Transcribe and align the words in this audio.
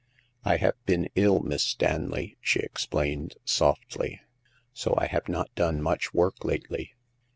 "I 0.43 0.57
have 0.57 0.83
been 0.87 1.09
ill, 1.13 1.41
Miss 1.41 1.61
Stanley," 1.61 2.35
she 2.41 2.59
explained, 2.59 3.35
softly," 3.45 4.19
so 4.73 4.95
I 4.97 5.05
have 5.05 5.29
not 5.29 5.53
done 5.53 5.79
much 5.79 6.11
work 6.11 6.43
lately. 6.43 6.95